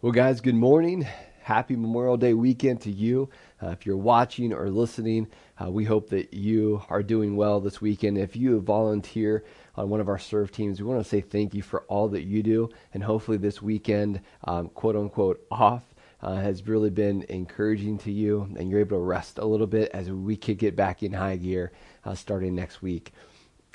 [0.00, 1.08] Well, guys, good morning.
[1.42, 3.30] Happy Memorial Day weekend to you.
[3.60, 5.26] Uh, if you're watching or listening,
[5.60, 8.16] uh, we hope that you are doing well this weekend.
[8.16, 11.62] If you volunteer on one of our serve teams, we want to say thank you
[11.62, 12.70] for all that you do.
[12.94, 15.82] And hopefully, this weekend, um, quote unquote, off
[16.22, 19.90] uh, has really been encouraging to you and you're able to rest a little bit
[19.92, 21.72] as we could get back in high gear
[22.04, 23.12] uh, starting next week.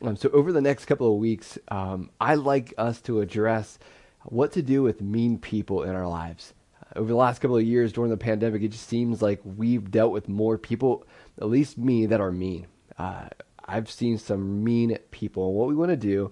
[0.01, 3.77] Um, so, over the next couple of weeks, um, I'd like us to address
[4.25, 6.53] what to do with mean people in our lives.
[6.81, 9.91] Uh, over the last couple of years during the pandemic, it just seems like we've
[9.91, 11.05] dealt with more people,
[11.39, 12.67] at least me, that are mean.
[12.97, 13.27] Uh,
[13.65, 15.47] I've seen some mean people.
[15.47, 16.31] And what we want to do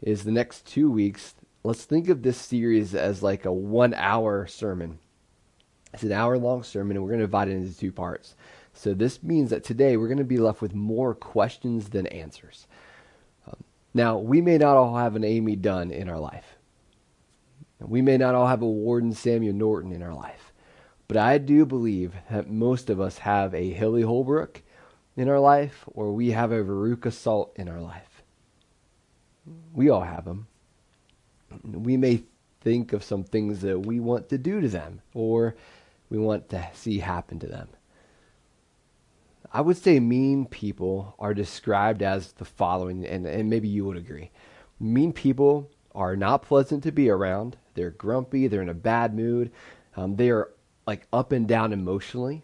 [0.00, 4.46] is the next two weeks, let's think of this series as like a one hour
[4.46, 4.98] sermon.
[5.92, 8.34] It's an hour long sermon, and we're going to divide it into two parts.
[8.72, 12.66] So this means that today we're going to be left with more questions than answers.
[13.46, 13.62] Um,
[13.92, 16.56] now, we may not all have an Amy Dunne in our life.
[17.86, 20.52] We may not all have a Warden Samuel Norton in our life,
[21.08, 24.62] but I do believe that most of us have a Hilly Holbrook
[25.16, 28.22] in our life or we have a Veruca Salt in our life.
[29.72, 30.46] We all have them.
[31.64, 32.22] We may
[32.60, 35.56] think of some things that we want to do to them or
[36.08, 37.68] we want to see happen to them.
[39.52, 43.98] I would say mean people are described as the following, and, and maybe you would
[43.98, 44.30] agree.
[44.80, 47.58] Mean people are not pleasant to be around.
[47.74, 48.46] They're grumpy.
[48.46, 49.50] They're in a bad mood.
[49.96, 50.50] Um, they are
[50.86, 52.42] like up and down emotionally.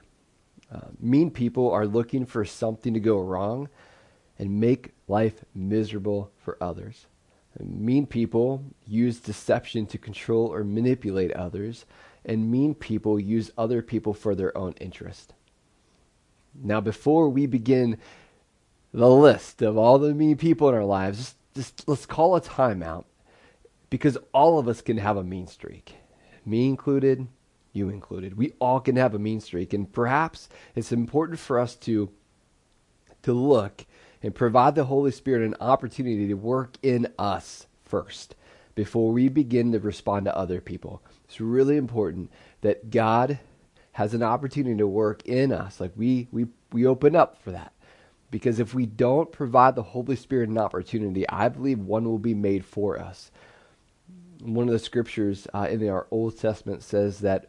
[0.72, 3.68] Uh, mean people are looking for something to go wrong
[4.38, 7.06] and make life miserable for others.
[7.58, 11.86] And mean people use deception to control or manipulate others,
[12.24, 15.32] and mean people use other people for their own interest.
[16.54, 17.98] Now, before we begin
[18.92, 22.40] the list of all the mean people in our lives, just, just let's call a
[22.40, 23.04] timeout
[23.90, 25.94] because all of us can have a mean streak.
[26.44, 27.26] Me included,
[27.72, 28.36] you included.
[28.36, 29.72] We all can have a mean streak.
[29.72, 32.10] And perhaps it's important for us to,
[33.22, 33.86] to look
[34.22, 38.34] and provide the Holy Spirit an opportunity to work in us first
[38.74, 41.02] before we begin to respond to other people.
[41.24, 43.38] It's really important that God
[43.92, 45.80] has an opportunity to work in us.
[45.80, 47.72] Like we we we open up for that.
[48.30, 52.34] Because if we don't provide the Holy Spirit an opportunity, I believe one will be
[52.34, 53.30] made for us
[54.40, 57.46] one of the scriptures uh, in our Old Testament says that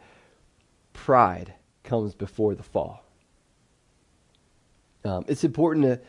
[0.93, 3.03] pride comes before the fall.
[5.05, 5.99] Um, it's important to,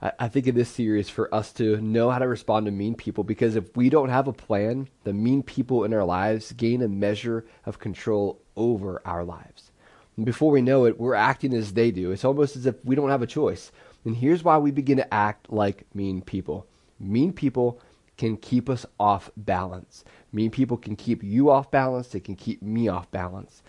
[0.00, 2.94] I, I think, in this series for us to know how to respond to mean
[2.94, 6.82] people because if we don't have a plan, the mean people in our lives gain
[6.82, 9.70] a measure of control over our lives.
[10.16, 12.10] And before we know it, we're acting as they do.
[12.10, 13.72] It's almost as if we don't have a choice.
[14.04, 16.66] And here's why we begin to act like mean people.
[16.98, 17.80] Mean people
[18.16, 20.04] can keep us off balance.
[20.32, 23.62] Mean people can keep you off balance, they can keep me off balance.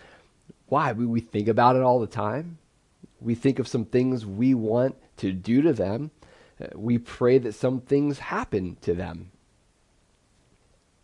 [0.66, 0.92] Why?
[0.92, 2.58] We, we think about it all the time.
[3.20, 6.10] We think of some things we want to do to them.
[6.60, 9.30] Uh, we pray that some things happen to them.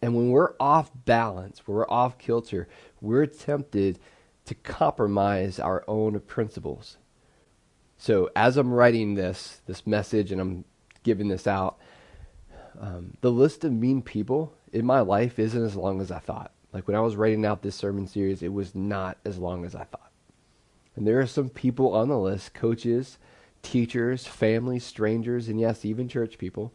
[0.03, 2.69] And when we're off balance, when we're off kilter,
[3.00, 3.99] we're tempted
[4.47, 6.97] to compromise our own principles.
[7.99, 10.65] So as I'm writing this this message and I'm
[11.03, 11.79] giving this out,
[12.81, 16.53] um, the list of mean people in my life isn't as long as I thought.
[16.73, 19.75] Like when I was writing out this sermon series, it was not as long as
[19.75, 20.11] I thought.
[20.97, 23.19] And there are some people on the list coaches,
[23.63, 26.73] teachers, families, strangers, and yes, even church people.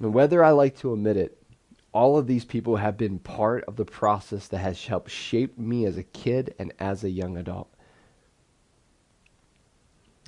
[0.00, 1.42] And whether I like to admit it,
[1.92, 5.86] all of these people have been part of the process that has helped shape me
[5.86, 7.72] as a kid and as a young adult.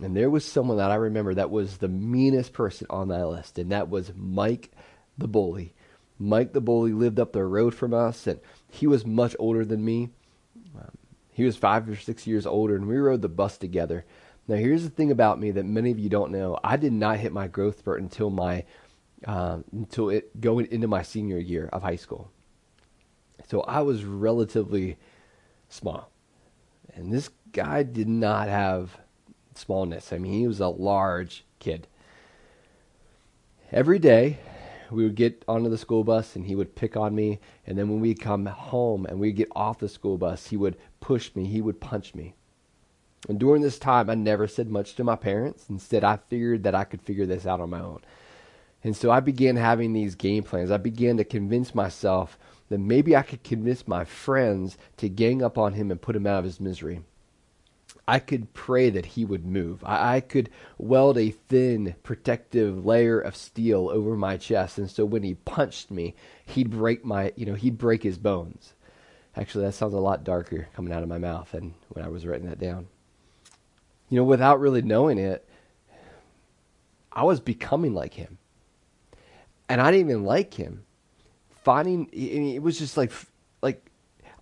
[0.03, 3.59] And there was someone that I remember that was the meanest person on that list,
[3.59, 4.71] and that was Mike
[5.19, 5.75] the bully.
[6.19, 9.84] Mike the bully lived up the road from us, and he was much older than
[9.84, 10.10] me.
[10.77, 10.91] Um,
[11.33, 14.05] he was five or six years older, and we rode the bus together.
[14.49, 17.19] Now, here's the thing about me that many of you don't know: I did not
[17.19, 18.65] hit my growth spurt until my
[19.27, 22.31] uh, until it going into my senior year of high school.
[23.49, 24.97] So I was relatively
[25.69, 26.10] small,
[26.95, 28.98] and this guy did not have
[29.54, 30.12] smallness.
[30.12, 31.86] I mean, he was a large kid.
[33.72, 34.38] Every day,
[34.91, 37.38] we would get onto the school bus and he would pick on me.
[37.66, 40.76] And then when we'd come home and we'd get off the school bus, he would
[41.00, 42.34] push me, he would punch me.
[43.28, 45.66] And during this time, I never said much to my parents.
[45.68, 48.00] Instead, I figured that I could figure this out on my own.
[48.82, 50.70] And so I began having these game plans.
[50.70, 52.38] I began to convince myself
[52.70, 56.26] that maybe I could convince my friends to gang up on him and put him
[56.26, 57.02] out of his misery.
[58.06, 59.84] I could pray that he would move.
[59.84, 65.04] I, I, could weld a thin protective layer of steel over my chest, and so
[65.04, 66.14] when he punched me,
[66.44, 68.74] he'd break my, you know, he'd break his bones.
[69.36, 72.26] Actually, that sounds a lot darker coming out of my mouth than when I was
[72.26, 72.88] writing that down.
[74.08, 75.48] You know, without really knowing it,
[77.12, 78.38] I was becoming like him.
[79.68, 80.84] And I didn't even like him.
[81.62, 83.12] Finding, it was just like,
[83.62, 83.90] like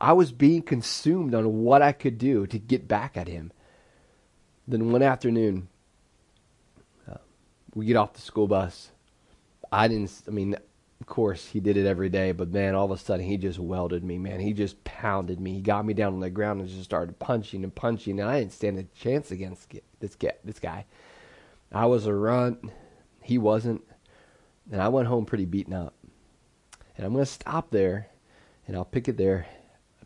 [0.00, 3.52] I was being consumed on what I could do to get back at him.
[4.66, 5.68] Then one afternoon,
[7.10, 7.16] uh,
[7.74, 8.90] we get off the school bus.
[9.72, 10.54] I didn't, I mean,
[11.00, 13.58] of course, he did it every day, but man, all of a sudden he just
[13.58, 14.40] welded me, man.
[14.40, 15.54] He just pounded me.
[15.54, 18.40] He got me down on the ground and just started punching and punching, and I
[18.40, 20.16] didn't stand a chance against this.
[20.44, 20.86] This guy.
[21.72, 22.70] I was a runt.
[23.22, 23.82] He wasn't.
[24.70, 25.94] And I went home pretty beaten up.
[26.96, 28.08] And I'm going to stop there,
[28.66, 29.46] and I'll pick it there,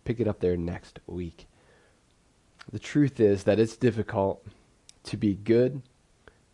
[0.05, 1.47] pick it up there next week.
[2.73, 4.45] The truth is that it's difficult
[5.05, 5.83] to be good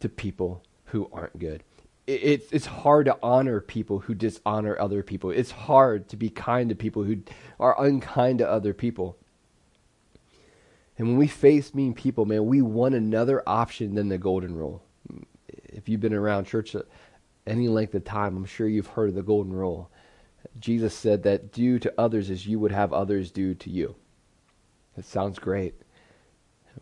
[0.00, 1.62] to people who aren't good
[2.08, 5.30] it, it's hard to honor people who dishonor other people.
[5.30, 7.18] It's hard to be kind to people who
[7.60, 9.18] are unkind to other people.
[10.96, 14.82] And when we face mean people, man, we want another option than the golden rule.
[15.48, 16.74] If you've been around church
[17.46, 19.90] any length of time, I'm sure you've heard of the golden rule.
[20.58, 23.96] Jesus said that do to others as you would have others do to you.
[24.96, 25.74] It sounds great.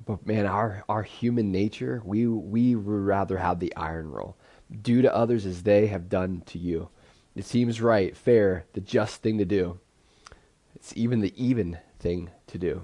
[0.04, 4.36] But man, our, our human nature, we, we would rather have the iron rule
[4.82, 6.88] do to others as they have done to you.
[7.34, 9.78] It seems right, fair, the just thing to do.
[10.74, 12.82] It's even the even thing to do.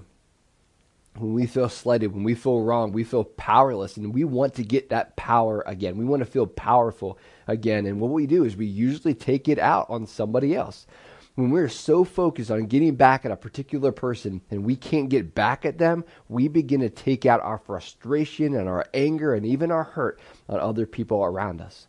[1.17, 4.63] When we feel slighted, when we feel wrong, we feel powerless, and we want to
[4.63, 5.97] get that power again.
[5.97, 7.85] We want to feel powerful again.
[7.85, 10.87] And what we do is we usually take it out on somebody else
[11.35, 15.33] when we're so focused on getting back at a particular person and we can't get
[15.33, 19.71] back at them, we begin to take out our frustration and our anger and even
[19.71, 21.87] our hurt on other people around us.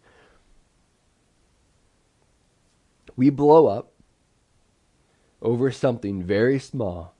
[3.16, 3.92] We blow up
[5.42, 7.13] over something very small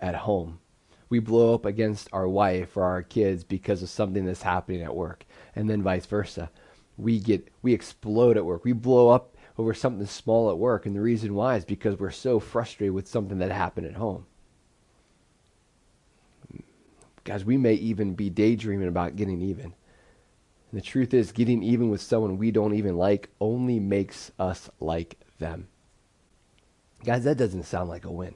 [0.00, 0.60] at home.
[1.08, 4.94] We blow up against our wife or our kids because of something that's happening at
[4.94, 5.24] work,
[5.56, 6.50] and then vice versa.
[6.96, 8.64] We get we explode at work.
[8.64, 10.86] We blow up over something small at work.
[10.86, 14.26] And the reason why is because we're so frustrated with something that happened at home.
[17.24, 19.74] Guys, we may even be daydreaming about getting even.
[20.70, 24.70] And the truth is, getting even with someone we don't even like only makes us
[24.80, 25.68] like them.
[27.04, 28.34] Guys, that doesn't sound like a win.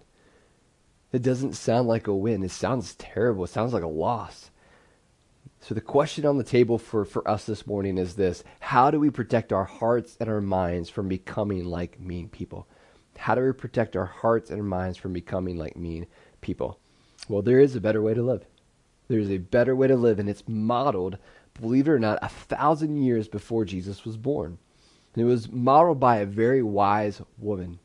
[1.12, 2.42] It doesn't sound like a win.
[2.42, 3.44] It sounds terrible.
[3.44, 4.50] It sounds like a loss.
[5.60, 8.98] So, the question on the table for, for us this morning is this How do
[8.98, 12.66] we protect our hearts and our minds from becoming like mean people?
[13.16, 16.06] How do we protect our hearts and our minds from becoming like mean
[16.40, 16.80] people?
[17.28, 18.46] Well, there is a better way to live.
[19.08, 21.18] There's a better way to live, and it's modeled,
[21.60, 24.58] believe it or not, a thousand years before Jesus was born.
[25.14, 27.78] And it was modeled by a very wise woman.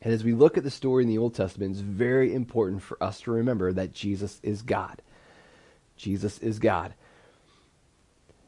[0.00, 3.02] And as we look at the story in the Old Testament, it's very important for
[3.02, 5.02] us to remember that Jesus is God.
[5.96, 6.94] Jesus is God.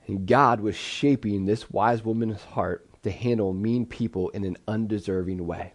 [0.06, 5.46] And God was shaping this wise woman's heart to handle mean people in an undeserving
[5.46, 5.72] way.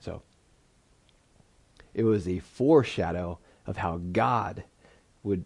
[0.00, 0.22] So,
[1.94, 4.64] it was a foreshadow of how God
[5.22, 5.44] would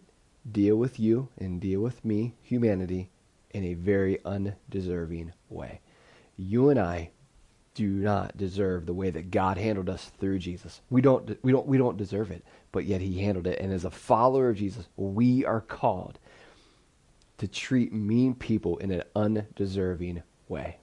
[0.50, 3.10] deal with you and deal with me, humanity,
[3.50, 5.80] in a very undeserving way.
[6.36, 7.10] You and I
[7.76, 10.80] do not deserve the way that God handled us through Jesus.
[10.88, 13.84] We don't we don't we don't deserve it, but yet he handled it and as
[13.84, 16.18] a follower of Jesus, we are called
[17.36, 20.78] to treat mean people in an undeserving way.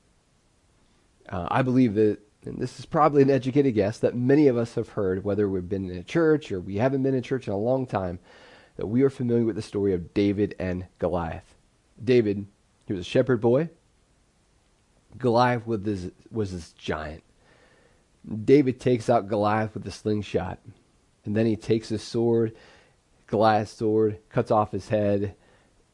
[1.27, 4.75] Uh, I believe that and this is probably an educated guess that many of us
[4.75, 7.53] have heard whether we've been in a church or we haven't been in church in
[7.53, 8.19] a long time
[8.75, 11.55] that we are familiar with the story of David and Goliath.
[12.03, 12.45] David,
[12.85, 13.69] he was a shepherd boy
[15.17, 17.23] Goliath was this, was this giant.
[18.45, 20.59] David takes out Goliath with a slingshot.
[21.25, 22.53] And then he takes his sword,
[23.27, 25.35] Goliath's sword, cuts off his head.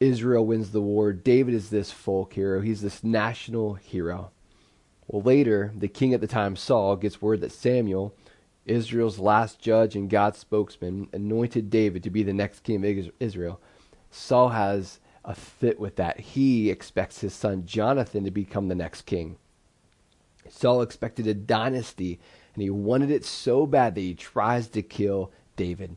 [0.00, 1.12] Israel wins the war.
[1.12, 2.60] David is this folk hero.
[2.60, 4.30] He's this national hero.
[5.06, 8.14] Well, later, the king at the time, Saul, gets word that Samuel,
[8.64, 13.60] Israel's last judge and God's spokesman, anointed David to be the next king of Israel.
[14.10, 16.20] Saul has a fit with that.
[16.20, 19.36] He expects his son Jonathan to become the next king.
[20.48, 22.18] Saul expected a dynasty,
[22.54, 25.96] and he wanted it so bad that he tries to kill David.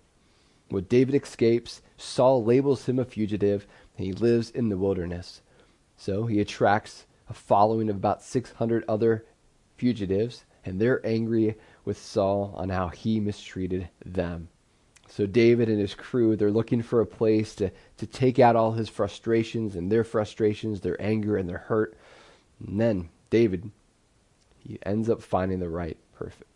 [0.69, 5.41] When David escapes, Saul labels him a fugitive, and he lives in the wilderness.
[5.95, 9.25] So he attracts a following of about 600 other
[9.77, 14.49] fugitives, and they're angry with Saul on how he mistreated them.
[15.15, 18.71] So David and his crew, they're looking for a place to, to take out all
[18.71, 21.95] his frustrations and their frustrations, their anger and their hurt.
[22.65, 23.69] And then David,
[24.57, 26.49] he ends up finding the right perfect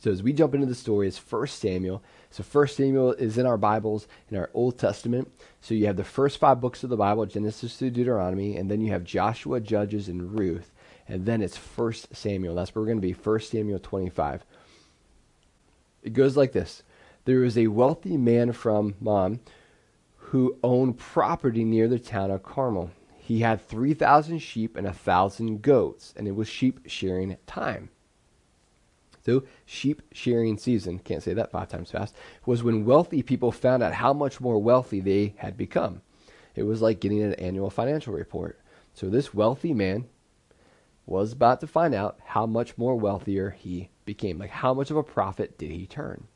[0.00, 2.02] So as we jump into the story, it's First Samuel.
[2.30, 5.32] So First Samuel is in our Bibles in our Old Testament.
[5.62, 8.82] So you have the first five books of the Bible, Genesis through Deuteronomy, and then
[8.82, 10.72] you have Joshua, Judges, and Ruth,
[11.08, 12.54] and then it's First Samuel.
[12.54, 13.14] That's where we're going to be.
[13.14, 14.44] First Samuel 25.
[16.02, 16.82] It goes like this:
[17.28, 19.40] There was a wealthy man from Maon
[20.16, 22.90] who owned property near the town of Carmel.
[23.18, 27.90] He had three thousand sheep and a thousand goats, and it was sheep shearing time.
[29.26, 32.16] So, sheep shearing season, can't say that five times fast,
[32.46, 36.00] was when wealthy people found out how much more wealthy they had become.
[36.54, 38.58] It was like getting an annual financial report.
[38.94, 40.06] So, this wealthy man
[41.04, 44.38] was about to find out how much more wealthier he became.
[44.38, 46.26] Like, how much of a profit did he turn?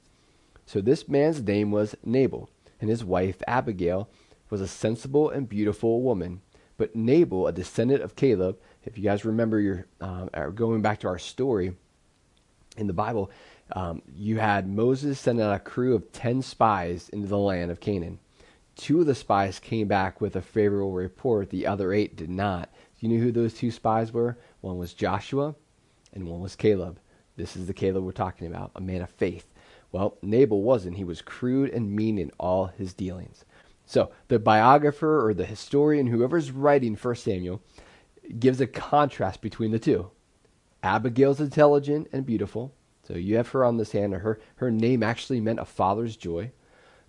[0.72, 2.48] So, this man's name was Nabal,
[2.80, 4.08] and his wife Abigail
[4.48, 6.40] was a sensible and beautiful woman.
[6.78, 11.08] But Nabal, a descendant of Caleb, if you guys remember your um, going back to
[11.08, 11.76] our story,
[12.78, 13.30] in the Bible,
[13.72, 17.78] um, you had Moses send out a crew of 10 spies into the land of
[17.78, 18.18] Canaan.
[18.74, 22.70] Two of the spies came back with a favorable report, the other eight did not.
[22.98, 24.38] You know who those two spies were?
[24.62, 25.54] One was Joshua,
[26.14, 26.98] and one was Caleb.
[27.36, 29.51] This is the Caleb we're talking about, a man of faith.
[29.92, 30.96] Well, Nabal wasn't.
[30.96, 33.44] He was crude and mean in all his dealings.
[33.84, 37.62] So, the biographer or the historian, whoever's writing 1 Samuel,
[38.38, 40.10] gives a contrast between the two.
[40.82, 42.72] Abigail's intelligent and beautiful.
[43.06, 44.14] So you have her on this hand.
[44.14, 46.52] Her, her name actually meant a father's joy.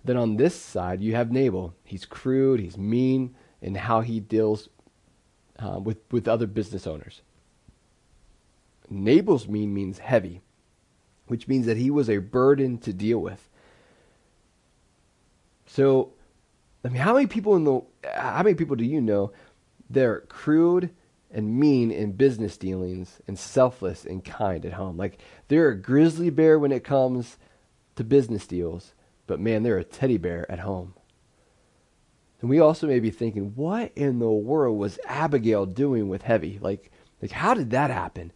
[0.04, 1.74] Then on this side, you have Nabal.
[1.84, 4.68] He's crude, he's mean in how he deals
[5.58, 7.22] uh, with, with other business owners.
[8.90, 10.42] Nabal's mean means heavy,
[11.26, 13.48] which means that he was a burden to deal with.
[15.66, 16.12] So,
[16.84, 17.82] I mean, how many people in the
[18.14, 19.32] how many people do you know
[19.88, 20.90] they're crude
[21.34, 24.96] and mean in business dealings and selfless and kind at home.
[24.96, 27.36] Like they're a grizzly bear when it comes
[27.96, 28.94] to business deals,
[29.26, 30.94] but man, they're a teddy bear at home.
[32.40, 36.58] And we also may be thinking, what in the world was Abigail doing with Heavy?
[36.60, 38.32] Like, like how did that happen?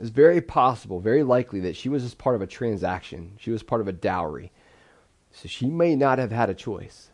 [0.00, 3.32] It's very possible, very likely that she was just part of a transaction.
[3.38, 4.52] She was part of a dowry.
[5.30, 7.10] So she may not have had a choice.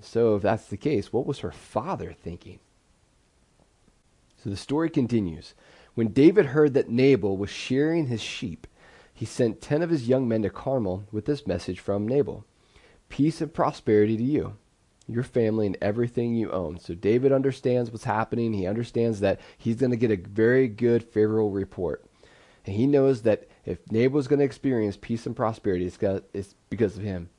[0.00, 2.60] So if that's the case, what was her father thinking?
[4.36, 5.54] So the story continues.
[5.94, 8.66] When David heard that Nabal was shearing his sheep,
[9.12, 12.44] he sent ten of his young men to Carmel with this message from Nabal
[13.08, 14.56] Peace and prosperity to you,
[15.08, 16.78] your family, and everything you own.
[16.78, 18.52] So David understands what's happening.
[18.52, 22.04] He understands that he's going to get a very good, favorable report.
[22.66, 26.96] And he knows that if Nabal is going to experience peace and prosperity, it's because
[26.96, 27.30] of him.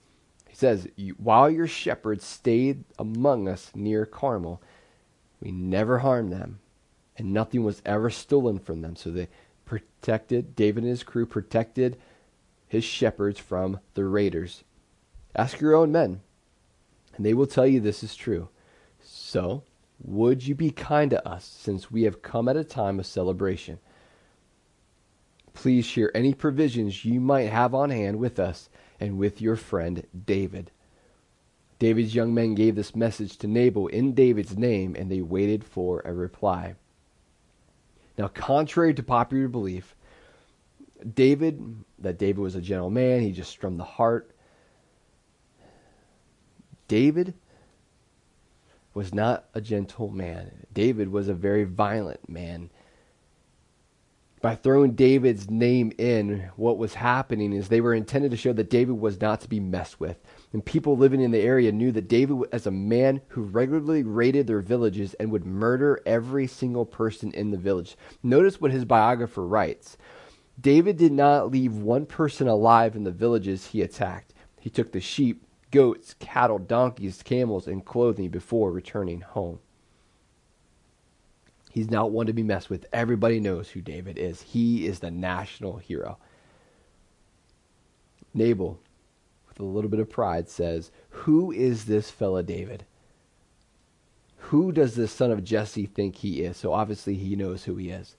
[0.48, 4.62] He says, While your shepherds stayed among us near Carmel,
[5.40, 6.60] we never harmed them
[7.20, 8.96] and nothing was ever stolen from them.
[8.96, 9.28] So they
[9.66, 11.98] protected, David and his crew protected
[12.68, 14.64] his shepherds from the raiders.
[15.36, 16.22] Ask your own men,
[17.20, 18.48] and they will tell you this is true.
[19.04, 19.64] So,
[20.02, 23.80] would you be kind to us since we have come at a time of celebration?
[25.54, 28.70] Please share any provisions you might have on hand with us
[29.02, 30.72] and with your friend David.
[31.78, 36.02] David's young men gave this message to Nabal in David's name, and they waited for
[36.06, 36.76] a reply.
[38.18, 39.94] Now, contrary to popular belief,
[41.14, 44.32] David, that David was a gentle man, he just strummed the heart.
[46.90, 47.34] David
[48.94, 50.66] was not a gentle man.
[50.74, 52.70] David was a very violent man
[54.42, 58.70] by throwing David's name in, what was happening is they were intended to show that
[58.70, 60.18] David was not to be messed with.
[60.54, 64.48] And people living in the area knew that David, as a man who regularly raided
[64.48, 67.98] their villages and would murder every single person in the village.
[68.24, 69.98] Notice what his biographer writes
[70.60, 74.34] David did not leave one person alive in the villages he attacked.
[74.60, 79.60] He took the sheep, goats, cattle, donkeys, camels, and clothing before returning home.
[81.72, 82.86] He's not one to be messed with.
[82.92, 84.42] Everybody knows who David is.
[84.42, 86.18] He is the national hero.
[88.34, 88.80] Nabal,
[89.48, 92.86] with a little bit of pride, says, Who is this fella David?
[94.38, 96.58] Who does this son of Jesse think he is?
[96.58, 98.16] So obviously he knows who he is.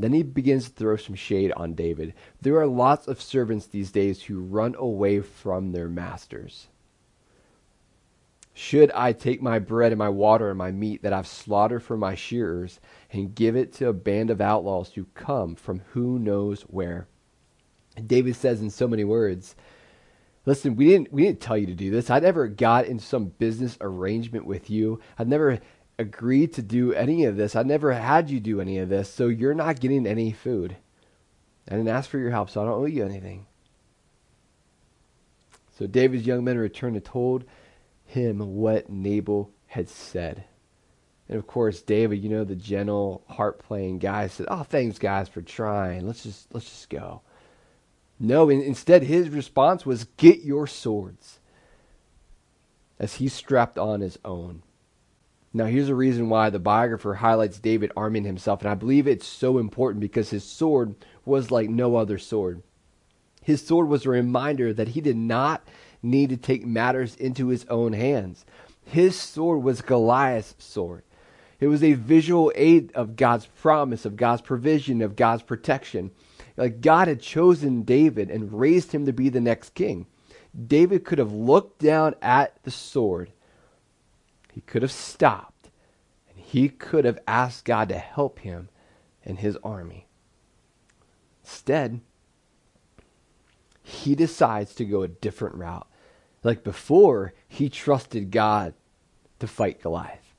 [0.00, 2.14] Then he begins to throw some shade on David.
[2.40, 6.68] There are lots of servants these days who run away from their masters.
[8.54, 11.96] Should I take my bread and my water and my meat that I've slaughtered for
[11.96, 12.80] my shearers
[13.12, 17.06] and give it to a band of outlaws who come from who knows where?
[18.04, 19.54] David says in so many words,
[20.48, 22.08] Listen, we didn't we didn't tell you to do this.
[22.08, 24.98] I never got in some business arrangement with you.
[25.18, 25.58] I've never
[25.98, 27.56] agreed to do any of this.
[27.56, 30.76] I never had you do any of this, so you're not getting any food.
[31.68, 33.46] I didn't ask for your help, so I don't owe you anything.
[35.78, 37.44] So David's young men returned and told
[38.04, 40.44] him what Nabal had said.
[41.28, 45.28] And of course, David, you know, the gentle, heart playing guy said, Oh, thanks guys
[45.28, 46.06] for trying.
[46.06, 47.20] Let's just let's just go.
[48.18, 51.38] No, in, instead his response was, Get your swords.
[52.98, 54.62] As he strapped on his own.
[55.58, 59.26] Now, here's a reason why the biographer highlights David arming himself, and I believe it's
[59.26, 62.62] so important because his sword was like no other sword.
[63.42, 65.66] His sword was a reminder that he did not
[66.00, 68.46] need to take matters into his own hands.
[68.84, 71.02] His sword was Goliath's sword.
[71.58, 76.12] It was a visual aid of God's promise, of God's provision, of God's protection.
[76.56, 80.06] Like God had chosen David and raised him to be the next king.
[80.68, 83.32] David could have looked down at the sword.
[84.58, 85.70] He could have stopped.
[86.28, 88.70] And he could have asked God to help him
[89.24, 90.08] and his army.
[91.44, 92.00] Instead,
[93.84, 95.86] he decides to go a different route.
[96.42, 98.74] Like before, he trusted God
[99.38, 100.34] to fight Goliath.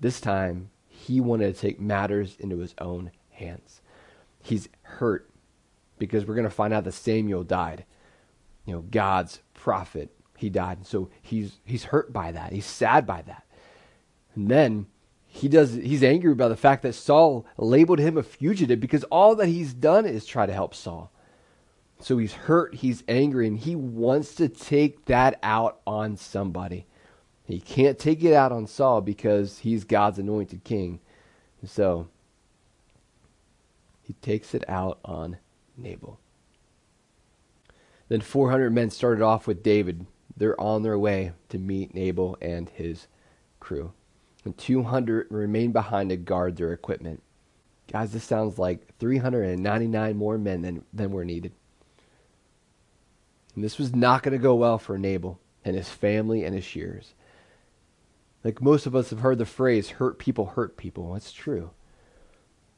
[0.00, 3.82] This time, he wanted to take matters into his own hands.
[4.40, 5.28] He's hurt
[5.98, 7.84] because we're going to find out that Samuel died.
[8.64, 10.86] You know, God's prophet, he died.
[10.86, 12.52] So he's he's hurt by that.
[12.52, 13.44] He's sad by that.
[14.34, 14.86] And then
[15.26, 19.34] he does he's angry by the fact that Saul labeled him a fugitive because all
[19.36, 21.10] that he's done is try to help Saul.
[22.00, 26.86] So he's hurt, he's angry, and he wants to take that out on somebody.
[27.44, 31.00] He can't take it out on Saul because he's God's anointed king.
[31.60, 32.08] And So
[34.02, 35.38] he takes it out on
[35.76, 36.18] Nabal.
[38.08, 40.04] Then 400 men started off with David.
[40.36, 43.06] They're on their way to meet Nabal and his
[43.60, 43.92] crew.
[44.44, 47.22] And 200 remain behind to guard their equipment.
[47.90, 51.52] Guys, this sounds like 399 more men than, than were needed.
[53.54, 56.64] And this was not going to go well for Nabal and his family and his
[56.64, 57.14] shears.
[58.42, 61.12] Like most of us have heard the phrase, hurt people hurt people.
[61.12, 61.70] That's true.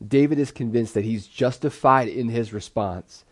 [0.06, 3.24] David is convinced that he's justified in his response.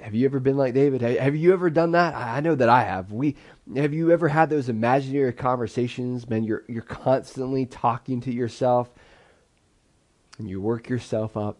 [0.00, 1.02] Have you ever been like David?
[1.02, 2.14] Have you ever done that?
[2.14, 3.12] I know that I have.
[3.12, 3.36] We
[3.76, 6.42] have you ever had those imaginary conversations, man?
[6.42, 8.90] You're you're constantly talking to yourself
[10.38, 11.58] and you work yourself up.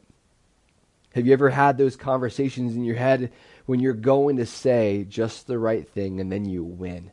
[1.15, 3.31] Have you ever had those conversations in your head
[3.67, 7.13] when you're going to say just the right thing and then you win?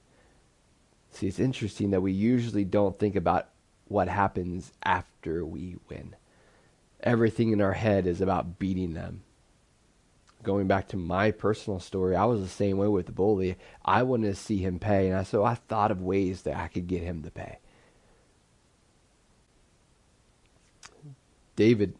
[1.11, 3.49] See, it's interesting that we usually don't think about
[3.87, 6.15] what happens after we win.
[7.03, 9.21] Everything in our head is about beating them.
[10.43, 13.57] Going back to my personal story, I was the same way with the bully.
[13.85, 16.87] I wanted to see him pay, and so I thought of ways that I could
[16.87, 17.59] get him to pay.
[21.55, 21.95] David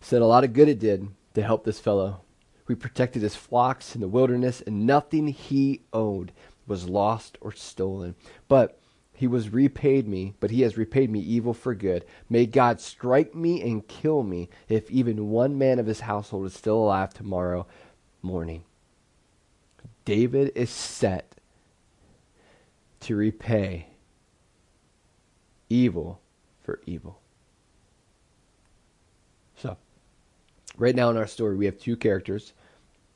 [0.00, 2.20] said a lot of good it did to help this fellow.
[2.68, 6.30] We protected his flocks in the wilderness, and nothing he owned
[6.66, 8.14] was lost or stolen.
[8.48, 8.78] But
[9.16, 12.04] he was repaid me, but he has repaid me evil for good.
[12.28, 16.52] May God strike me and kill me if even one man of his household is
[16.52, 17.66] still alive tomorrow
[18.20, 18.62] morning.
[20.04, 21.32] David is set
[23.00, 23.86] to repay
[25.70, 26.20] evil
[26.62, 27.18] for evil.
[29.56, 29.78] So,
[30.76, 32.52] right now in our story, we have two characters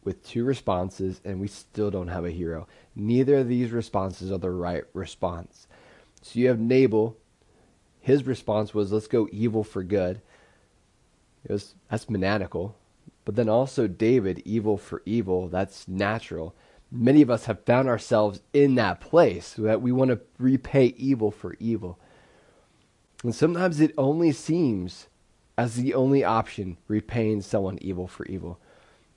[0.03, 2.67] with two responses, and we still don't have a hero.
[2.97, 5.67] Neither of these responses are the right response.
[6.23, 7.17] So you have Nabal.
[8.01, 10.21] His response was, let's go evil for good.
[11.45, 12.77] It was, that's maniacal.
[13.25, 16.55] But then also David, evil for evil, that's natural.
[16.91, 21.31] Many of us have found ourselves in that place that we want to repay evil
[21.31, 21.99] for evil.
[23.23, 25.09] And sometimes it only seems
[25.59, 28.59] as the only option, repaying someone evil for evil.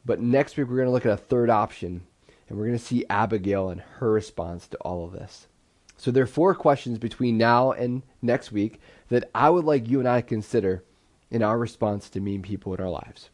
[0.06, 2.04] But next week, we're going to look at a third option,
[2.50, 5.48] and we're going to see Abigail and her response to all of this.
[6.04, 10.00] So there are four questions between now and next week that I would like you
[10.00, 10.84] and I to consider
[11.32, 13.30] in our response to mean people in our lives.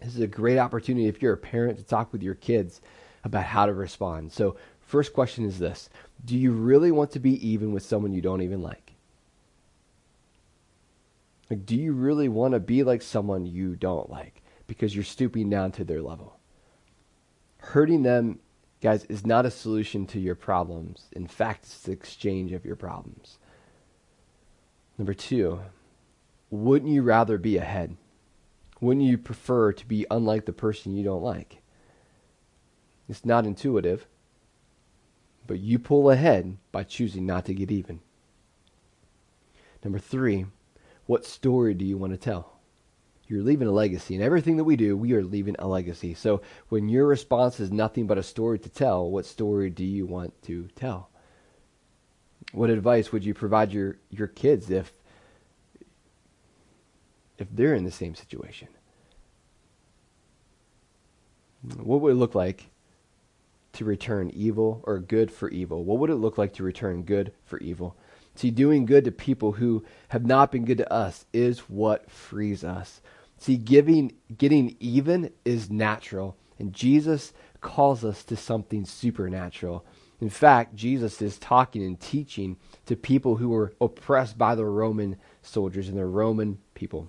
[0.00, 2.80] This is a great opportunity if you're a parent to talk with your kids
[3.24, 4.30] about how to respond.
[4.30, 5.90] So, first question is this
[6.24, 8.92] Do you really want to be even with someone you don't even like?
[11.50, 15.50] Like, do you really want to be like someone you don't like because you're stooping
[15.50, 16.38] down to their level?
[17.58, 18.38] Hurting them
[18.80, 21.08] guys, is not a solution to your problems.
[21.12, 23.38] In fact, it's the exchange of your problems.
[24.96, 25.60] Number two,
[26.50, 27.96] wouldn't you rather be ahead?
[28.80, 31.62] Wouldn't you prefer to be unlike the person you don't like?
[33.08, 34.06] It's not intuitive,
[35.46, 38.00] but you pull ahead by choosing not to get even.
[39.82, 40.46] Number three,
[41.06, 42.59] what story do you want to tell?
[43.30, 44.16] You're leaving a legacy.
[44.16, 46.14] And everything that we do, we are leaving a legacy.
[46.14, 50.04] So when your response is nothing but a story to tell, what story do you
[50.04, 51.10] want to tell?
[52.52, 54.92] What advice would you provide your, your kids if
[57.38, 58.68] if they're in the same situation?
[61.76, 62.66] What would it look like
[63.74, 65.84] to return evil or good for evil?
[65.84, 67.96] What would it look like to return good for evil?
[68.34, 72.62] See, doing good to people who have not been good to us is what frees
[72.64, 73.00] us.
[73.40, 79.82] See, giving, getting even is natural, and Jesus calls us to something supernatural.
[80.20, 85.16] In fact, Jesus is talking and teaching to people who were oppressed by the Roman
[85.40, 87.08] soldiers and the Roman people.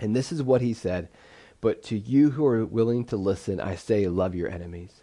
[0.00, 1.10] And this is what he said
[1.60, 5.02] But to you who are willing to listen, I say, love your enemies.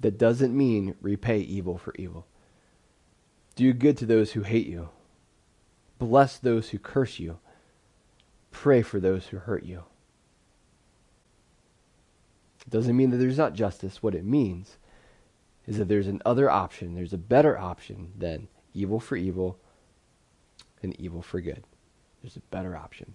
[0.00, 2.26] That doesn't mean repay evil for evil.
[3.54, 4.88] Do good to those who hate you.
[5.98, 7.38] Bless those who curse you.
[8.50, 9.84] Pray for those who hurt you.
[12.66, 14.02] It doesn't mean that there's not justice.
[14.02, 14.76] What it means
[15.66, 19.58] is that there's another option, there's a better option than evil for evil
[20.82, 21.64] and evil for good.
[22.22, 23.14] There's a better option.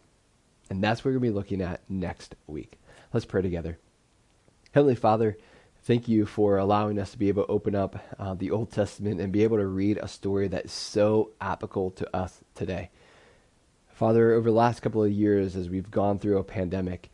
[0.70, 2.80] And that's what we're going to be looking at next week.
[3.14, 3.78] Let's pray together.
[4.72, 5.38] Heavenly Father,
[5.84, 9.20] thank you for allowing us to be able to open up uh, the Old Testament
[9.20, 12.90] and be able to read a story that's so applicable to us today.
[13.90, 17.12] Father, over the last couple of years, as we've gone through a pandemic,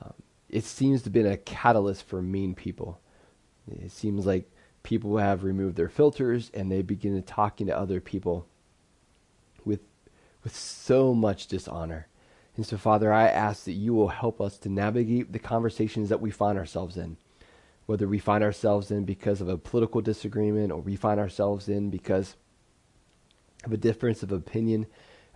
[0.00, 0.14] um,
[0.48, 3.00] it seems to have been a catalyst for mean people.
[3.70, 4.50] It seems like
[4.82, 8.46] people have removed their filters and they begin talking to other people
[9.64, 9.80] with,
[10.42, 12.08] with so much dishonor.
[12.56, 16.20] And so, Father, I ask that you will help us to navigate the conversations that
[16.20, 17.16] we find ourselves in
[17.86, 21.90] whether we find ourselves in because of a political disagreement or we find ourselves in
[21.90, 22.36] because
[23.64, 24.86] of a difference of opinion,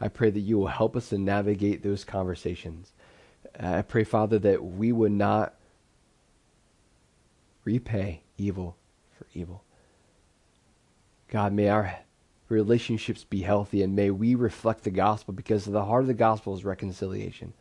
[0.01, 2.93] I pray that you will help us to navigate those conversations.
[3.59, 5.55] I pray, Father, that we would not
[7.65, 8.77] repay evil
[9.17, 9.63] for evil.
[11.29, 11.99] God, may our
[12.49, 16.55] relationships be healthy and may we reflect the gospel because the heart of the gospel
[16.55, 17.53] is reconciliation.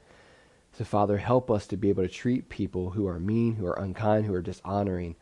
[0.78, 3.80] So, Father, help us to be able to treat people who are mean, who are
[3.80, 5.16] unkind, who are dishonoring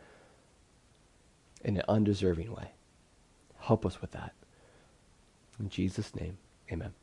[1.63, 2.71] in an undeserving way.
[3.59, 4.33] Help us with that.
[5.57, 6.39] In Jesus' name,
[6.69, 6.93] amen.